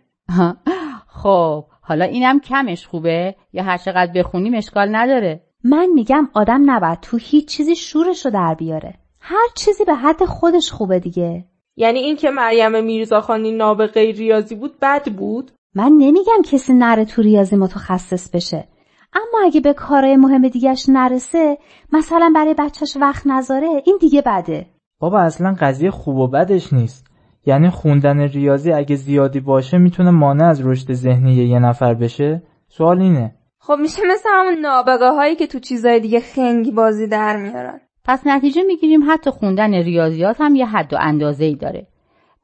خب 1.07 1.65
حالا 1.81 2.05
اینم 2.05 2.39
کمش 2.39 2.88
خوبه؟ 2.88 3.36
یا 3.53 3.63
هر 3.63 3.77
چقدر 3.77 4.12
بخونیم 4.15 4.55
اشکال 4.55 4.96
نداره. 4.96 5.43
من 5.63 5.86
میگم 5.86 6.29
آدم 6.34 6.72
نباید 6.72 7.00
تو 7.00 7.17
هیچ 7.17 7.48
چیزی 7.48 7.75
شورش 7.75 8.25
رو 8.25 8.31
در 8.31 8.55
بیاره. 8.55 8.93
هر 9.19 9.48
چیزی 9.55 9.86
به 9.86 9.93
حد 9.93 10.25
خودش 10.25 10.72
خوبه 10.72 11.00
دیگه. 11.00 11.46
یعنی 11.75 12.00
اینکه 12.00 12.29
مریم 12.29 12.84
میرزاخانی 12.84 13.51
نابغه 13.51 14.12
ریاضی 14.12 14.55
بود 14.55 14.79
بد 14.81 15.12
بود؟ 15.12 15.51
من 15.75 15.91
نمیگم 15.98 16.41
کسی 16.46 16.74
نره 16.74 17.05
تو 17.05 17.22
ریاضی 17.22 17.55
متخصص 17.55 18.29
بشه. 18.36 18.67
اما 19.13 19.45
اگه 19.45 19.61
به 19.61 19.73
کارهای 19.73 20.17
مهم 20.17 20.47
دیگهش 20.47 20.85
نرسه 20.89 21.57
مثلا 21.93 22.31
برای 22.35 22.55
بچهش 22.59 22.97
وقت 23.01 23.27
نذاره 23.27 23.67
این 23.85 23.97
دیگه 24.01 24.21
بده. 24.25 24.65
بابا 24.99 25.19
اصلا 25.19 25.55
قضیه 25.59 25.91
خوب 25.91 26.17
و 26.17 26.27
بدش 26.27 26.73
نیست. 26.73 27.07
یعنی 27.45 27.69
خوندن 27.69 28.19
ریاضی 28.19 28.71
اگه 28.71 28.95
زیادی 28.95 29.39
باشه 29.39 29.77
می‌تونه 29.77 30.11
مانع 30.11 30.45
از 30.45 30.67
رشد 30.67 30.93
ذهنی 30.93 31.33
یه 31.33 31.59
نفر 31.59 31.93
بشه؟ 31.93 32.43
سوال 32.67 33.01
اینه. 33.01 33.35
خب 33.59 33.75
میشه 33.81 34.01
مثل 34.11 34.29
همون 34.33 34.59
نابغه 34.59 35.09
هایی 35.09 35.35
که 35.35 35.47
تو 35.47 35.59
چیزای 35.59 35.99
دیگه 35.99 36.19
خنگ 36.19 36.75
بازی 36.75 37.07
در 37.07 37.37
میارن. 37.37 37.81
پس 38.05 38.27
نتیجه 38.27 38.63
می‌گیریم 38.63 39.11
حتی 39.11 39.31
خوندن 39.31 39.73
ریاضیات 39.73 40.41
هم 40.41 40.55
یه 40.55 40.65
حد 40.65 40.93
و 40.93 40.97
اندازه 40.99 41.45
ای 41.45 41.55
داره. 41.55 41.87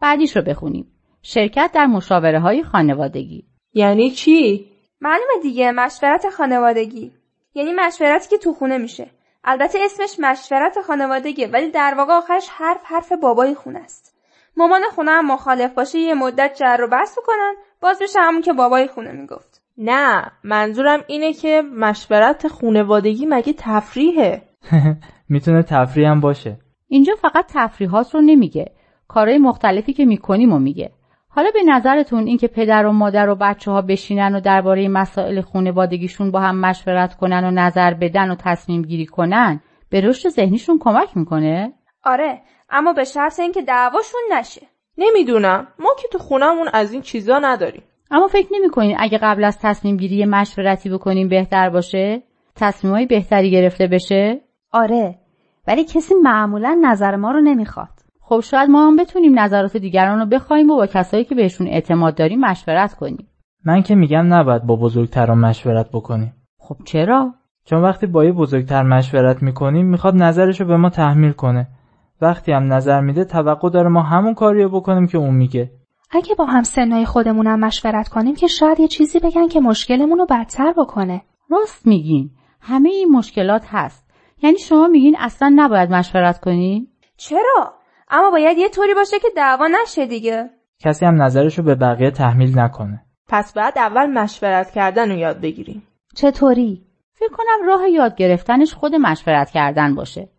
بعدیش 0.01 0.35
رو 0.37 0.41
بخونیم. 0.41 0.87
شرکت 1.21 1.71
در 1.73 1.85
مشاوره 1.85 2.39
های 2.39 2.63
خانوادگی. 2.63 3.45
یعنی 3.73 4.09
چی؟ 4.09 4.72
معلومه 5.03 5.41
دیگه 5.41 5.71
مشورت 5.71 6.29
خانوادگی. 6.29 7.11
یعنی 7.53 7.71
مشورتی 7.71 8.29
که 8.29 8.37
تو 8.37 8.53
خونه 8.53 8.77
میشه. 8.77 9.09
البته 9.43 9.79
اسمش 9.85 10.15
مشورت 10.19 10.81
خانوادگی 10.81 11.45
ولی 11.45 11.71
در 11.71 11.93
واقع 11.97 12.13
آخرش 12.13 12.49
حرف 12.49 12.81
حرف 12.83 13.11
بابای 13.11 13.55
خونه 13.55 13.79
است. 13.79 14.15
مامان 14.57 14.81
خونه 14.95 15.11
هم 15.11 15.31
مخالف 15.31 15.73
باشه 15.73 15.99
یه 15.99 16.13
مدت 16.13 16.55
جر 16.59 16.77
و 16.83 16.87
بحث 16.87 17.17
کنن 17.25 17.55
باز 17.81 17.99
بشه 18.01 18.19
همون 18.19 18.41
که 18.41 18.53
بابای 18.53 18.87
خونه 18.87 19.11
می‌گفت. 19.11 19.61
نه 19.77 20.31
منظورم 20.43 21.03
اینه 21.07 21.33
که 21.33 21.61
مشورت 21.61 22.47
خونوادگی 22.47 23.25
مگه 23.25 23.53
تفریحه؟ 23.57 24.41
می‌تونه 25.29 25.63
تفریح 25.63 26.09
هم 26.09 26.19
باشه. 26.19 26.57
اینجا 26.87 27.13
فقط 27.15 27.45
تفریحات 27.53 28.15
رو 28.15 28.21
نمیگه. 28.21 28.71
کارهای 29.07 29.37
مختلفی 29.37 29.93
که 29.93 30.05
می‌کنیم 30.05 30.53
و 30.53 30.59
میگه. 30.59 30.91
حالا 31.35 31.51
به 31.53 31.63
نظرتون 31.63 32.27
اینکه 32.27 32.47
پدر 32.47 32.85
و 32.85 32.91
مادر 32.91 33.29
و 33.29 33.35
بچه 33.35 33.71
ها 33.71 33.81
بشینن 33.81 34.35
و 34.35 34.39
درباره 34.39 34.87
مسائل 34.87 35.41
خونوادگیشون 35.41 36.31
با 36.31 36.39
هم 36.39 36.59
مشورت 36.59 37.15
کنن 37.15 37.43
و 37.43 37.51
نظر 37.51 37.93
بدن 37.93 38.31
و 38.31 38.35
تصمیم 38.35 38.81
گیری 38.81 39.05
کنن 39.05 39.61
به 39.89 40.01
رشد 40.01 40.29
ذهنیشون 40.29 40.79
کمک 40.79 41.17
می‌کنه؟ 41.17 41.73
آره 42.03 42.41
اما 42.69 42.93
به 42.93 43.03
شرط 43.03 43.39
اینکه 43.39 43.61
دعواشون 43.61 44.21
نشه. 44.33 44.61
نمی‌دونم. 44.97 45.67
ما 45.79 45.89
که 46.01 46.07
تو 46.11 46.17
خونمون 46.17 46.67
از 46.73 46.93
این 46.93 47.01
چیزا 47.01 47.39
نداریم. 47.39 47.83
اما 48.11 48.27
فکر 48.27 48.47
نمی‌کنین 48.51 48.97
اگه 48.99 49.17
قبل 49.17 49.43
از 49.43 49.59
تصمیم 49.61 49.97
گیری 49.97 50.25
مشورتی 50.25 50.89
بکنیم 50.89 51.29
بهتر 51.29 51.69
باشه؟ 51.69 52.23
تصمیمای 52.55 53.05
بهتری 53.05 53.51
گرفته 53.51 53.87
بشه؟ 53.87 54.41
آره 54.71 55.19
ولی 55.67 55.83
کسی 55.83 56.13
معمولا 56.21 56.79
نظر 56.81 57.15
ما 57.15 57.31
رو 57.31 57.41
نمی‌خواد. 57.41 57.92
خب 58.25 58.39
شاید 58.39 58.69
ما 58.69 58.87
هم 58.87 58.95
بتونیم 58.95 59.39
نظرات 59.39 59.77
دیگران 59.77 60.19
رو 60.19 60.25
بخوایم 60.25 60.69
و 60.69 60.75
با 60.75 60.87
کسایی 60.87 61.23
که 61.23 61.35
بهشون 61.35 61.67
اعتماد 61.67 62.15
داریم 62.15 62.39
مشورت 62.39 62.93
کنیم. 62.93 63.27
من 63.65 63.81
که 63.81 63.95
میگم 63.95 64.33
نباید 64.33 64.63
با 64.63 64.75
بزرگتران 64.75 65.37
مشورت 65.37 65.89
بکنیم. 65.93 66.33
خب 66.57 66.75
چرا؟ 66.85 67.33
چون 67.65 67.81
وقتی 67.81 68.07
با 68.07 68.25
یه 68.25 68.31
بزرگتر 68.31 68.83
مشورت 68.83 69.43
می‌کنیم 69.43 69.85
می‌خواد 69.85 70.15
نظرش 70.15 70.61
رو 70.61 70.67
به 70.67 70.77
ما 70.77 70.89
تحمیل 70.89 71.31
کنه. 71.31 71.67
وقتی 72.21 72.51
هم 72.51 72.73
نظر 72.73 73.01
میده 73.01 73.25
توقع 73.25 73.69
داره 73.69 73.89
ما 73.89 74.01
همون 74.01 74.33
کاری 74.33 74.63
رو 74.63 74.69
بکنیم 74.69 75.07
که 75.07 75.17
اون 75.17 75.35
میگه. 75.35 75.71
اگه 76.11 76.35
با 76.35 76.45
هم 76.45 76.63
سنای 76.63 77.05
خودمونم 77.05 77.59
مشورت 77.59 78.09
کنیم 78.09 78.35
که 78.35 78.47
شاید 78.47 78.79
یه 78.79 78.87
چیزی 78.87 79.19
بگن 79.19 79.47
که 79.47 79.59
مشکلمون 79.59 80.17
رو 80.17 80.25
بدتر 80.29 80.73
بکنه. 80.77 81.21
راست 81.49 81.87
میگین. 81.87 82.29
همه 82.61 82.89
این 82.89 83.09
مشکلات 83.11 83.65
هست. 83.67 84.09
یعنی 84.43 84.57
شما 84.57 84.87
میگین 84.87 85.15
اصلا 85.19 85.53
نباید 85.55 85.91
مشورت 85.91 86.39
کنین 86.39 86.87
چرا؟ 87.17 87.73
اما 88.13 88.31
باید 88.31 88.57
یه 88.57 88.69
طوری 88.69 88.93
باشه 88.93 89.19
که 89.19 89.27
دعوا 89.35 89.67
نشه 89.67 90.05
دیگه. 90.05 90.49
کسی 90.79 91.05
هم 91.05 91.21
نظرش 91.21 91.57
رو 91.57 91.63
به 91.63 91.75
بقیه 91.75 92.11
تحمیل 92.11 92.59
نکنه. 92.59 93.01
پس 93.29 93.53
بعد 93.53 93.77
اول 93.77 94.05
مشورت 94.05 94.71
کردن 94.71 95.11
رو 95.11 95.17
یاد 95.17 95.41
بگیریم. 95.41 95.87
چطوری؟ 96.15 96.81
فکر 97.13 97.29
کنم 97.29 97.67
راه 97.67 97.89
یاد 97.89 98.15
گرفتنش 98.15 98.73
خود 98.73 98.95
مشورت 98.95 99.49
کردن 99.49 99.95
باشه. 99.95 100.29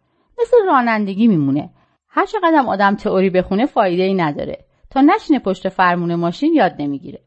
مثل 0.42 0.56
رانندگی 0.66 1.26
میمونه. 1.28 1.70
هر 2.08 2.26
چقدر 2.26 2.64
آدم 2.66 2.94
تئوری 2.94 3.30
بخونه 3.30 3.66
فایده 3.66 4.02
ای 4.02 4.14
نداره. 4.14 4.64
تا 4.90 5.00
نشینه 5.00 5.38
پشت 5.38 5.68
فرمون 5.68 6.14
ماشین 6.14 6.54
یاد 6.54 6.72
نمی‌گیره. 6.78 7.20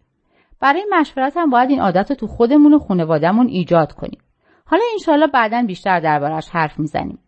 برای 0.61 0.85
مشورت 0.91 1.37
هم 1.37 1.49
باید 1.49 1.69
این 1.69 1.81
عادت 1.81 2.09
رو 2.09 2.15
تو 2.15 2.27
خودمون 2.27 2.73
و 2.73 2.79
خانوادهمون 2.79 3.47
ایجاد 3.47 3.93
کنیم. 3.93 4.21
حالا 4.65 4.83
انشالله 4.93 5.27
بعدا 5.27 5.63
بیشتر 5.67 5.99
دربارش 5.99 6.49
حرف 6.49 6.79
می‌زنیم. 6.79 7.19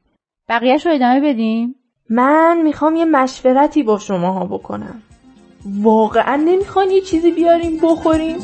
بقیهش 0.50 0.86
رو 0.86 0.94
ادامه 0.94 1.20
بدیم؟ 1.20 1.76
من 2.10 2.62
می‌خوام 2.64 2.96
یه 2.96 3.06
مشورتی 3.06 3.84
با 3.84 4.00
شماها 4.00 4.46
بکنم. 4.46 5.02
واقعا 5.66 6.36
نمی‌خوان 6.36 6.92
یه 6.92 7.02
چیزی 7.02 7.32
بیاریم 7.32 7.80
بخوریم؟ 7.84 8.38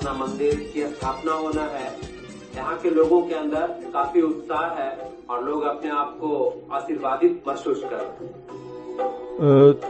उपासना 0.00 0.12
मंदिर 0.12 0.54
की 0.72 0.86
स्थापना 0.86 1.32
होना 1.32 1.64
है 1.72 1.88
यहाँ 2.56 2.76
के 2.82 2.90
लोगों 2.90 3.20
के 3.28 3.34
अंदर 3.34 3.66
काफी 3.92 4.20
उत्साह 4.22 4.66
है 4.78 4.90
और 5.30 5.44
लोग 5.44 5.62
अपने 5.62 5.90
आप 5.90 6.16
को 6.20 6.30
आशीर्वादित 6.76 7.42
महसूस 7.48 7.82
कर 7.92 8.04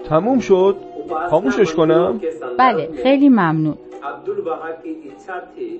تموم 0.09 0.41
شد 0.41 0.77
خاموشش 1.31 1.75
کنم 1.75 2.21
بله 2.59 3.03
خیلی 3.03 3.29
ممنون 3.29 3.79
عبدالبها 4.03 4.73
کی 4.83 4.91
इच्छा 4.91 5.41
थी 5.41 5.71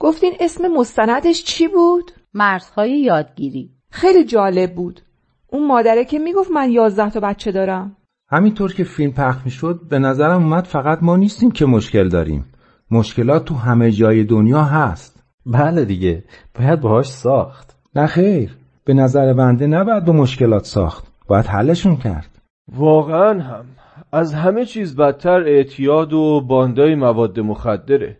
گفتین 0.00 0.32
اسم 0.40 0.68
مستندش 0.68 1.44
چی 1.44 1.68
بود؟ 1.68 2.10
مرزهای 2.34 3.00
یادگیری 3.00 3.70
خیلی 3.90 4.24
جالب 4.24 4.74
بود 4.74 5.00
اون 5.52 5.66
مادره 5.66 6.04
که 6.04 6.18
میگفت 6.18 6.50
من 6.50 6.70
یازده 6.70 7.10
تا 7.10 7.20
بچه 7.20 7.52
دارم 7.52 7.96
همینطور 8.29 8.73
که 8.73 8.83
فیلم 8.83 9.11
پخش 9.11 9.41
می‌شد 9.45 9.79
به 9.89 9.99
نظرم 9.99 10.43
اومد 10.43 10.63
فقط 10.63 10.99
ما 11.01 11.17
نیستیم 11.17 11.51
که 11.51 11.65
مشکل 11.65 12.09
داریم. 12.09 12.45
مشکلات 12.91 13.45
تو 13.45 13.55
همه 13.55 13.91
جای 13.91 14.23
دنیا 14.23 14.63
هست. 14.63 15.23
بله 15.45 15.85
دیگه. 15.85 16.23
باید 16.59 16.81
باهاش 16.81 17.07
ساخت. 17.07 17.77
نه 17.95 18.07
خیر. 18.07 18.57
به 18.85 18.93
نظر 18.93 19.33
بنده 19.33 19.67
نباید 19.67 20.05
به 20.05 20.11
مشکلات 20.11 20.65
ساخت. 20.65 21.07
باید 21.27 21.45
حلشون 21.45 21.95
کرد. 21.95 22.41
واقعا 22.75 23.41
هم. 23.41 23.65
از 24.11 24.33
همه 24.33 24.65
چیز 24.65 24.95
بدتر 24.95 25.43
اعتیاد 25.43 26.13
و 26.13 26.41
باندای 26.41 26.95
مواد 26.95 27.39
مخدره. 27.39 28.17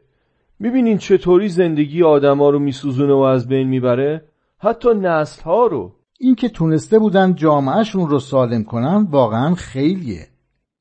می‌بینین 0.59 0.97
چطوری 0.97 1.49
زندگی 1.49 2.03
آدما 2.03 2.49
رو 2.49 2.59
میسوزونه 2.59 3.13
و 3.13 3.19
از 3.19 3.47
بین 3.47 3.67
می‌بره؟ 3.67 4.25
حتی 4.59 4.89
نسل 4.93 5.43
ها 5.43 5.65
رو. 5.65 5.91
اینکه 6.25 6.49
تونسته 6.49 6.99
بودن 6.99 7.35
جامعهشون 7.35 8.09
رو 8.09 8.19
سالم 8.19 8.63
کنن 8.63 9.07
واقعا 9.11 9.55
خیلیه. 9.55 10.27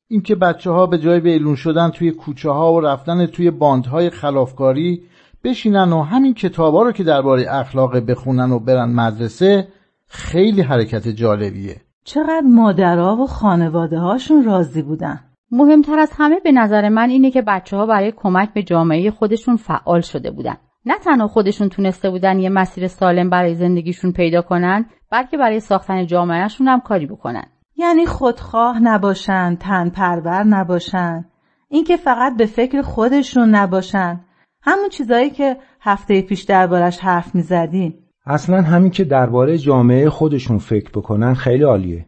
اینکه 0.09 0.35
بچه 0.35 0.71
ها 0.71 0.87
به 0.87 0.99
جای 0.99 1.21
بیلون 1.21 1.55
شدن 1.55 1.91
توی 1.91 2.11
کوچه 2.11 2.51
ها 2.51 2.73
و 2.73 2.81
رفتن 2.81 3.27
توی 3.27 3.51
باندهای 3.51 4.11
خلافکاری 4.11 5.03
بشینن 5.45 5.93
و 5.93 6.03
همین 6.03 6.35
کتابا 6.35 6.83
رو 6.83 6.93
که 6.93 7.05
درباره 7.05 7.47
اخلاق 7.49 7.97
بخونن 7.97 8.51
و 8.53 8.59
برن 8.59 8.93
مدرسه 8.93 9.69
خیلی 10.07 10.63
حرکت 10.63 11.09
جالبیه. 11.09 11.81
چقدر 12.05 12.47
مادرها 12.47 13.17
و 13.17 13.27
خانواده 13.27 13.99
هاشون 13.99 14.45
راضی 14.45 14.83
بودن. 14.83 15.21
مهمتر 15.51 15.99
از 15.99 16.13
همه 16.17 16.41
به 16.41 16.53
نظر 16.53 16.89
من 16.89 17.11
اینه 17.11 17.31
که 17.31 17.43
بچه 17.43 17.77
ها 17.77 17.87
برای 17.87 18.13
کمک 18.17 18.55
به 18.55 18.63
جامعه 18.63 19.11
خودشون 19.11 19.57
فعال 19.57 20.01
شده 20.01 20.31
بودن. 20.31 20.57
نه 20.87 20.99
تنها 20.99 21.29
خودشون 21.29 21.69
تونسته 21.69 22.11
بودن 22.11 22.39
یه 22.39 22.49
مسیر 22.49 22.89
سالم 22.89 23.31
برای 23.31 23.55
زندگیشون 23.55 24.13
پیدا 24.13 24.43
کنن 24.43 24.87
بلکه 25.11 25.37
برای 25.37 25.61
ساختن 25.61 26.07
جامعهشون 26.07 26.69
هم 26.69 26.81
کاری 26.81 27.07
بکنن. 27.07 27.45
یعنی 27.77 28.07
خودخواه 28.07 28.81
نباشن 28.83 29.57
تن 29.57 29.91
پرور 29.91 30.45
نباشن. 30.45 31.25
اینکه 31.69 31.97
فقط 31.97 32.37
به 32.37 32.47
فکر 32.47 32.83
خودشون 32.83 33.55
نباشن. 33.55 34.21
همون 34.63 34.89
چیزایی 34.89 35.31
که 35.31 35.57
هفته 35.81 36.23
پیش 36.23 36.43
دربارش 36.43 36.99
حرف 36.99 37.35
می‌زدیم. 37.35 37.95
اصلا 38.27 38.63
همین 38.63 38.91
که 38.91 39.05
درباره 39.05 39.59
جامعه 39.59 40.11
خودشون 40.11 40.59
فکر 40.59 40.91
بکنن 40.91 41.35
خیلی 41.35 41.63
عالیه. 41.63 42.07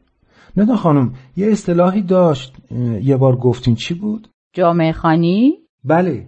ندا 0.57 0.77
خانم 0.77 1.13
یه 1.37 1.47
اصطلاحی 1.47 2.03
داشت 2.03 2.57
یه 3.03 3.17
بار 3.17 3.37
گفتین 3.37 3.75
چی 3.75 3.95
بود؟ 3.95 4.29
جامعه 4.53 4.93
خانی؟ 4.93 5.55
بله 5.85 6.27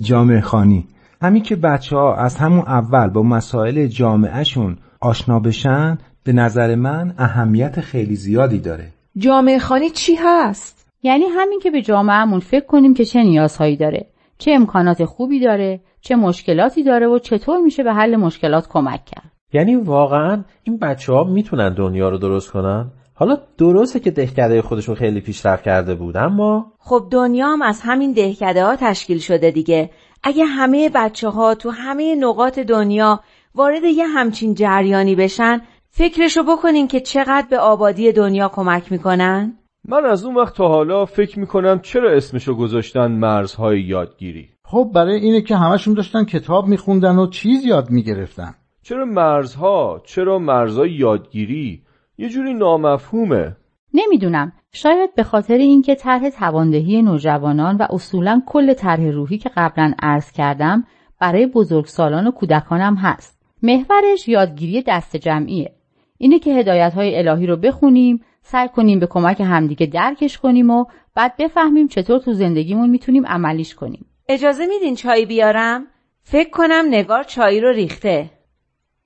جامعه 0.00 0.40
خانی. 0.40 0.86
همین 1.22 1.42
که 1.42 1.56
بچه 1.56 1.96
ها 1.96 2.14
از 2.14 2.36
همون 2.36 2.60
اول 2.60 3.08
با 3.08 3.22
مسائل 3.22 3.86
جامعهشون 3.86 4.76
آشنا 5.00 5.40
بشن 5.40 5.98
به 6.24 6.32
نظر 6.32 6.74
من 6.74 7.14
اهمیت 7.18 7.80
خیلی 7.80 8.16
زیادی 8.16 8.58
داره. 8.58 8.86
جامعه 9.16 9.58
خانی 9.58 9.90
چی 9.90 10.14
هست؟ 10.14 10.86
یعنی 11.02 11.24
همین 11.24 11.60
که 11.60 11.70
به 11.70 11.82
جامعهمون 11.82 12.40
فکر 12.40 12.66
کنیم 12.66 12.94
که 12.94 13.04
چه 13.04 13.22
نیازهایی 13.22 13.76
داره 13.76 14.06
چه 14.38 14.52
امکانات 14.52 15.04
خوبی 15.04 15.40
داره 15.40 15.80
چه 16.00 16.16
مشکلاتی 16.16 16.82
داره 16.82 17.06
و 17.06 17.18
چطور 17.18 17.58
میشه 17.60 17.82
به 17.82 17.92
حل 17.92 18.16
مشکلات 18.16 18.68
کمک 18.68 19.04
کرد. 19.04 19.30
یعنی 19.52 19.76
واقعا 19.76 20.44
این 20.62 20.78
بچه 20.78 21.12
ها 21.12 21.24
می‌تونن 21.24 21.74
دنیا 21.74 22.08
رو 22.08 22.18
درست 22.18 22.50
کنن؟ 22.50 22.90
حالا 23.14 23.38
درسته 23.58 24.00
که 24.00 24.10
دهکده 24.10 24.62
خودشون 24.62 24.94
خیلی 24.94 25.20
پیشرفت 25.20 25.64
کرده 25.64 25.94
بود 25.94 26.16
اما 26.16 26.72
خب 26.78 27.08
دنیا 27.10 27.46
هم 27.46 27.62
از 27.62 27.80
همین 27.84 28.12
دهکده 28.12 28.64
ها 28.64 28.76
تشکیل 28.76 29.18
شده 29.18 29.50
دیگه. 29.50 29.90
اگه 30.22 30.44
همه 30.44 30.90
بچه 30.94 31.28
ها 31.28 31.54
تو 31.54 31.70
همه 31.70 32.14
نقاط 32.14 32.58
دنیا 32.58 33.20
وارد 33.54 33.84
یه 33.84 34.06
همچین 34.06 34.54
جریانی 34.54 35.14
بشن 35.14 35.60
فکرشو 35.90 36.42
بکنین 36.42 36.88
که 36.88 37.00
چقدر 37.00 37.46
به 37.50 37.58
آبادی 37.58 38.12
دنیا 38.12 38.48
کمک 38.48 38.92
می‌کنن؟ 38.92 39.58
من 39.84 40.04
از 40.04 40.24
اون 40.24 40.34
وقت 40.34 40.56
تا 40.56 40.68
حالا 40.68 41.04
فکر 41.04 41.38
می‌کنم 41.38 41.80
چرا 41.80 42.12
اسمشو 42.12 42.54
گذاشتن 42.54 43.06
مرزهای 43.06 43.80
یادگیری. 43.80 44.48
خب 44.64 44.90
برای 44.94 45.20
اینه 45.20 45.42
که 45.42 45.56
همشون 45.56 45.94
داشتن 45.94 46.24
کتاب 46.24 46.66
میخوندن 46.66 47.16
و 47.16 47.26
چیز 47.26 47.64
یاد 47.64 47.90
می‌گرفتن. 47.90 48.54
چرا 48.82 49.04
مرزها 49.04 50.02
چرا 50.06 50.38
مرزهای 50.38 50.92
یادگیری؟ 50.92 51.82
یه 52.18 52.28
جوری 52.28 52.54
نامفهومه. 52.54 53.56
نمی‌دونم. 53.94 54.52
شاید 54.72 55.14
به 55.14 55.22
خاطر 55.22 55.54
اینکه 55.54 55.94
طرح 55.94 56.30
تواندهی 56.30 57.02
نوجوانان 57.02 57.76
و 57.76 57.86
اصولا 57.90 58.42
کل 58.46 58.72
طرح 58.72 59.06
روحی 59.06 59.38
که 59.38 59.50
قبلا 59.56 59.94
عرض 60.02 60.32
کردم 60.32 60.84
برای 61.20 61.46
بزرگسالان 61.46 62.26
و 62.26 62.30
کودکانم 62.30 62.94
هست. 62.94 63.40
محورش 63.62 64.28
یادگیری 64.28 64.84
دست 64.86 65.16
جمعیه. 65.16 65.72
اینه 66.18 66.38
که 66.38 66.54
هدایت 66.54 66.94
های 66.94 67.18
الهی 67.18 67.46
رو 67.46 67.56
بخونیم 67.56 68.24
سعی 68.42 68.68
کنیم 68.68 68.98
به 68.98 69.06
کمک 69.06 69.40
همدیگه 69.40 69.86
درکش 69.86 70.38
کنیم 70.38 70.70
و 70.70 70.84
بعد 71.14 71.36
بفهمیم 71.36 71.88
چطور 71.88 72.18
تو 72.18 72.32
زندگیمون 72.32 72.90
می‌تونیم 72.90 73.26
عملیش 73.26 73.74
کنیم. 73.74 74.06
اجازه 74.28 74.66
میدین 74.66 74.94
چای 74.94 75.26
بیارم؟ 75.26 75.86
فکر 76.22 76.50
کنم 76.50 76.84
نگار 76.88 77.22
چای 77.22 77.60
رو 77.60 77.68
ریخته. 77.72 78.30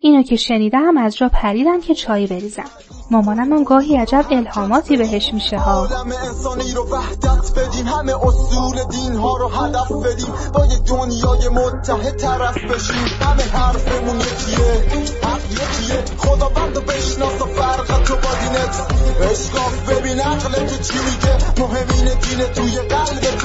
اینو 0.04 0.22
که 0.22 0.36
شنیدم 0.36 0.96
از 0.96 1.16
جا 1.16 1.28
پریدم 1.28 1.80
که 1.80 1.94
چای 1.94 2.26
بریزم. 2.26 2.64
مامانم 3.10 3.52
هم 3.52 3.64
گاهی 3.64 3.96
عجب 3.96 4.24
الهاماتی 4.30 4.96
بهش 4.96 5.34
میشه 5.34 5.58
ها. 5.58 5.72
عالم 5.72 6.12
انسانی 6.24 6.72
رو 6.72 6.88
وحدت 6.90 7.58
بدیم 7.58 7.86
همه 7.86 8.26
اصول 8.26 8.84
دین 8.90 9.14
ها 9.14 9.36
رو 9.36 9.48
هدف 9.48 9.92
بدیم. 9.92 10.26
با 10.54 10.66
یه 10.66 10.78
دنیای 10.78 11.48
متحد 11.48 12.16
طرف 12.16 12.64
بشیم. 12.64 13.06
همه 13.20 13.42
حرفمون 13.42 14.20
یکیه 14.20 15.00
حق 15.22 15.52
یکیه. 15.52 16.04
خداوند 16.18 16.76
رو 16.76 16.82
بشناس 16.82 17.42
و 17.42 17.46
فرقت 17.46 18.10
رو 18.10 18.16
با 18.16 18.30
دینت. 18.40 18.86
اشکاف 19.30 19.90
ببین 19.90 20.20
عقل 20.20 20.66
که 20.66 20.82
چی 20.84 20.98
میگه. 20.98 21.36
مهم 21.58 21.86
اینه 21.98 22.14
دین 22.14 22.44
توی 22.54 22.88
قلب 22.88 23.38